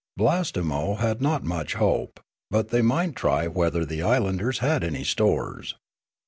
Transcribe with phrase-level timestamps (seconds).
[0.19, 2.19] Blastemo had not much hope;
[2.49, 5.75] but they might try whether the islanders had any stores.